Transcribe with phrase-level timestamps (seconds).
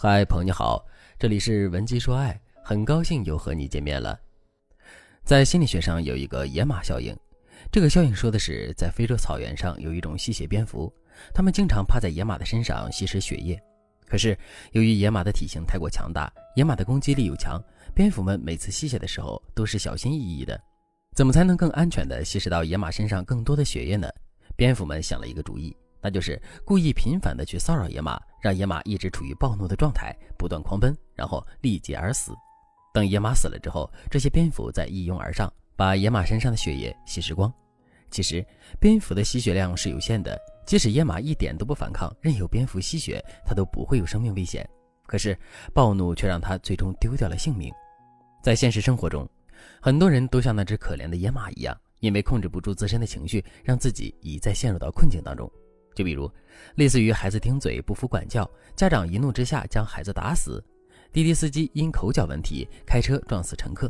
[0.00, 0.86] 嗨，朋友你好，
[1.18, 4.16] 这里是文姬说爱，很高兴又和你见面了。
[5.24, 7.12] 在心理学上有一个野马效应，
[7.72, 10.94] 这个效应说的是，在非洲草原上有一种吸血蝙蝠，
[11.34, 13.60] 它们经常趴在野马的身上吸食血液。
[14.06, 14.38] 可是
[14.70, 17.60] 由于野马的体型太过强大，野马的攻击力又强，
[17.92, 20.56] 蝙蝠们每次吸血的时候都是小心翼翼的。
[21.16, 24.08] 怎么才能更安全地吸食到野马身上更多的血液呢？
[24.54, 25.76] 蝙蝠们想了一个主意。
[26.00, 32.32] 那就是故意频繁地去骚扰野马，让野马一直处于暴怒的状态，不断狂奔，然后力竭而死。
[32.94, 37.52] 等野马死了之后，这些蝙蝠再一拥而上，把野马身上的血液吸食光。
[38.10, 38.44] 其实，
[38.80, 44.68] 蝙蝠的吸血量是有限的，即使野马一点都不反抗，任由蝙蝠吸血，它都不会有生命危险。
[45.06, 45.38] 可是，
[45.74, 47.72] 暴怒却让它最终丢掉了性命。
[48.42, 49.28] 在现实生活中，
[49.80, 55.50] 很多人都像那只可怜的野马一样，因为控制不住自身的情绪，让自己一再陷入到困境当中。
[55.98, 56.30] 就比如，
[56.76, 60.62] 类似于孩子顶嘴不服管教，家长一怒之下将孩子打死；
[61.12, 63.88] 滴滴司机因口角问题开车撞死乘客；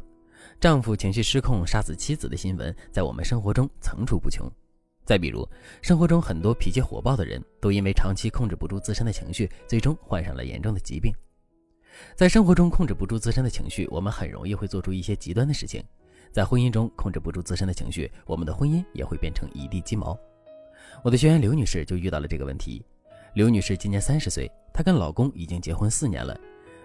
[0.58, 4.50] 丈夫情绪失控杀死妻子的新闻，在我们生活中层出不穷。
[5.04, 5.46] 再比如，
[5.82, 11.12] 生活中很多脾气火爆的人都因为长期控制不住自身的情绪，最终患上了严重的疾病。
[12.16, 15.82] 在生活中控制不住自身的情绪，我们很容易会做出一些极端的事情；
[16.32, 20.18] 在婚姻中控制不住自身的情绪，我们的婚姻也会变成一地鸡毛。
[21.02, 22.84] 我的学员刘女士就遇到了这个问题。
[23.34, 26.38] 刘女士今年三十岁，她跟老公已经结婚四年了。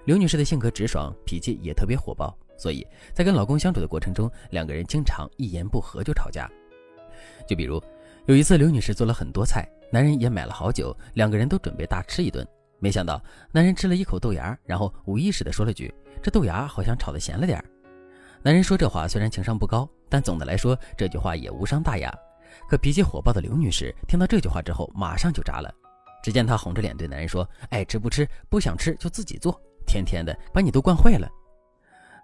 [0.05, 6.49] 刘女士的性格直爽，脾气也特别火爆，所以在跟老公相处的过程中，两个人经常一言不合就吵架。
[7.47, 7.81] 就比如
[8.25, 12.45] 有一次，刘女士做了很多菜，男人也买了好酒，两个人都准备大吃一顿。
[12.79, 17.65] 没想到男人吃了一口豆芽，然后无意识的说了句：“这豆芽好像炒的咸了点儿
[18.41, 22.13] 男人说这话虽然情商不高，但总的来说这句话也无伤大雅。
[22.67, 25.73] 可脾气火爆的刘女士听到这句话之后，马上就炸了。
[26.23, 31.29] 只见她红着脸对男人说：“爱吃不吃，不想吃就自己做，天天的把你都惯坏了。”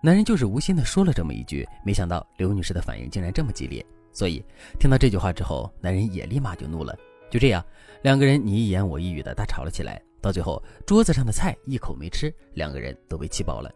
[0.01, 3.85] 男人就是无心的说了这么一句，没想到刘女士的反应竟然这么激烈。
[4.13, 4.43] 所以
[4.79, 6.97] 听到这句话之后，男人也立马就怒了。
[7.29, 7.63] 就这样，
[8.01, 10.01] 两个人你一言我一语的大吵了起来。
[10.21, 13.69] 到最后，桌子上的菜一口没吃，两个人都被气饱了。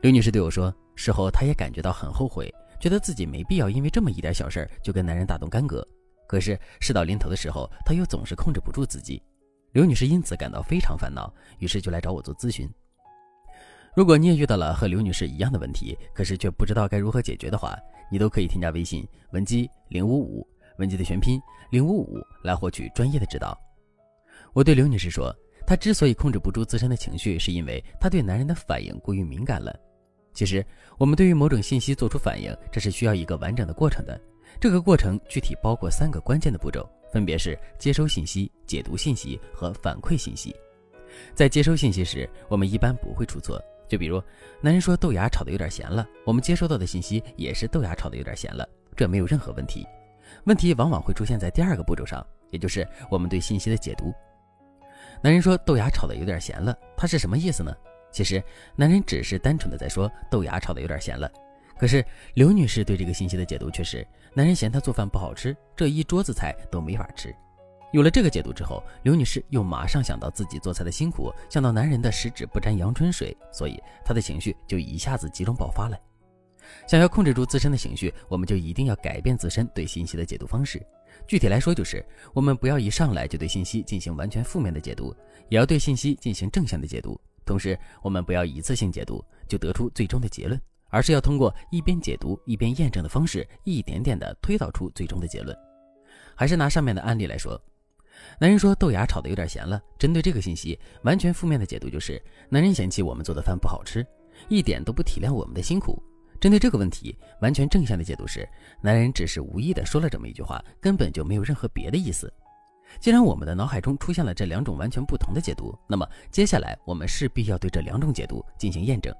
[0.00, 2.52] 刘女士对我说，事后她也感觉到很后悔。
[2.80, 5.86] 觉得自己没必要因为这么一点小事就跟男人大动干戈，
[6.26, 9.22] 可是事到临头的时候，她又总是控制不住自己。
[9.72, 12.68] 刘女士因此感到非常烦恼，于是就来找我做咨询。
[13.94, 17.76] 如果你也遇到了和刘女士一样的问题，可是却不知道该如何解决的话，
[18.10, 20.46] 你都可以添加微信文姬零五五，
[20.78, 21.40] 文姬的全拼
[21.70, 23.58] 零五五来获取专业的指导。
[24.52, 25.34] 我对刘女士说，
[25.66, 29.78] 她之所以控制不住自身的情绪，是因为她对男人的反应过于敏感了。
[30.38, 30.64] 其实，
[30.98, 34.20] 我们对于某种信息做出反应，这是需要一个完整的过程的。
[34.60, 40.54] 这个过程具体包括三个关键的步骤，分别是接收信息、解读信息和反馈信息。
[41.34, 43.60] 在接收信息时，我们一般不会出错。
[43.88, 44.22] 就比如，
[44.60, 49.84] 男人说豆芽炒的有点咸了，我们接收到的信息也是豆芽炒的有点咸了，这没有任何问题。
[50.44, 54.14] 问题往往会出现在第二个步骤上，也就是我们对信息的解读。
[55.20, 57.74] 男人说豆芽炒的有点咸了，他是什么意思呢？
[58.10, 58.42] 其实，
[58.74, 61.30] 男人只是单纯的在说豆芽炒的有点咸了。
[61.78, 62.04] 可是
[62.34, 67.34] 刘女士对这个信息的解读却是，男人嫌她做饭不好吃，这一桌子菜都没法吃。
[67.92, 75.96] 有了这个解读之后，刘女士又马上想到自己做菜的辛苦，想到男人的十指不沾阳春水，所以她的情绪就一下子集中爆发了。
[76.86, 80.84] 想要控制住自身的情绪，我们就一定要改变自身对信息的解读方式。
[81.26, 82.04] 具体来说，就是
[82.34, 85.14] 我们不要一上来就对信息进行完全负面的解读，
[85.48, 87.18] 也要对信息进行正向的解读。
[87.48, 90.60] 同时，我们不要一次性解读就得出最终的结论，
[90.90, 95.56] 而是要通过一边解读一边验证的方式，一点点的推导出最终的结论。
[96.34, 97.58] 还是拿上面的案例来说，
[98.38, 99.80] 男人说豆芽炒的有点咸了。
[99.98, 104.06] 针对这个信息，完全负面的解读就是男人嫌弃我们做的饭不好吃，
[104.48, 106.02] 一点都不体谅我们的辛苦。
[106.38, 108.46] 针对这个问题，完全正向的解读是
[108.82, 112.30] 男人只是无意的说了这么一句话，根本就没有任何别的意思。
[113.00, 119.14] 既然我们的脑海中出现了这两种完全不同的解读，那么接下来我们势必要对这两种解读进行验证。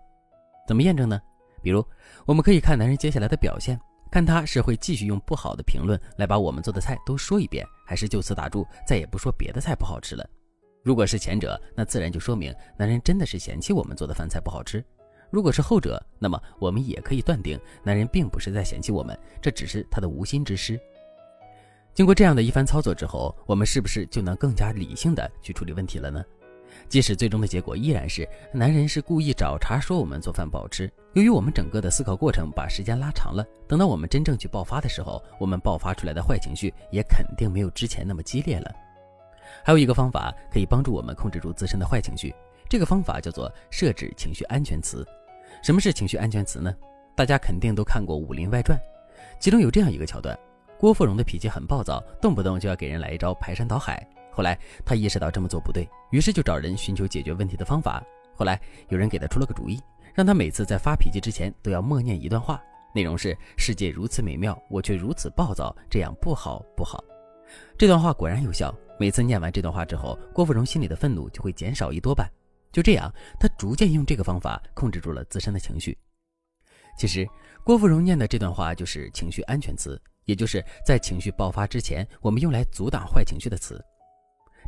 [0.66, 1.20] 怎么验证呢？
[1.62, 1.84] 比如，
[2.26, 3.78] 我们可以看男人接下来的表现，
[4.10, 10.28] 看他是会继续用不好的评论来把我们做的菜都说一遍，还是就此打住，再也不说别的菜不好吃了。
[10.84, 14.80] 如果是前者，那自然就说明男人真的是嫌弃我们做的饭菜不好吃；
[15.30, 20.78] 如果是后者，那么我们也可以断定男人并不是在嫌弃我们，这只是他的无心之失。
[21.98, 26.24] 经过这样的一番操作之后，我们是不是就能更加理性的去处理问题了呢？
[26.88, 28.24] 即使最终的结果依然是
[28.54, 38.72] 男人是故意找茬说我们做饭不好吃，由于我们整个的思考过程把时间拉长了，等到我们真正去爆发的时候，我们爆发出来的坏情绪也肯定没有之前那么激烈了。
[39.64, 42.32] 还有一个方法可以帮助我们控制住自身的坏情绪，
[42.68, 45.04] 这个方法叫做设置情绪安全词。
[45.64, 46.72] 什么是情绪安全词呢？
[47.16, 48.78] 大家肯定都看过《武林外传》，
[49.40, 50.38] 其中有这样一个桥段：
[50.78, 54.06] 郭芙蓉的脾气很暴躁，动不动就要给人来一招排山倒海。
[54.32, 58.00] 后来她意识到这么做不对，于是就找人寻求解决问题的方法。
[58.36, 59.80] 后来有人给她出了个主意，
[60.14, 62.62] 让她每次在发脾气之前都要默念一段话，
[62.94, 67.02] 内容是“世界如此美妙，我却如此暴躁，这样不好不好”。
[67.76, 72.30] 这段话果然有效，每次念完这段话之后，郭芙蓉心里的愤怒就会减少一多半。
[72.70, 75.98] 就这样，她逐渐用这个方法控制住了自身的情绪。
[76.96, 77.26] 其实，
[77.64, 83.82] 郭芙蓉念的这段话就是情绪安全词，也就是在情绪爆发之前，我们用来阻挡坏情绪的词。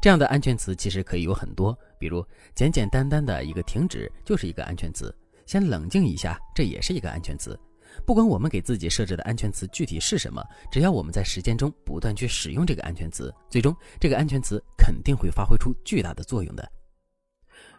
[0.00, 5.14] 这样的安全词其实可以有很多，比如简简单单的一个停止就是一个安全词，
[5.44, 7.58] 先冷静一下，这也是一个安全词。
[8.06, 10.42] 不管我们给自己设置的安全词具体是什么，
[10.72, 16.66] 只要我们在实践中不断去使用这个安全词，最终这个安全词肯定会发挥出巨大的作用的。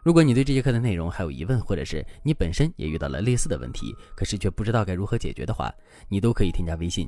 [0.03, 5.73] 如果你对这节课的内容还有疑问，或者是你本身也遇到了类似的问题，可是却不知道该如何解决的话，
[6.07, 7.07] 你都可以添加微信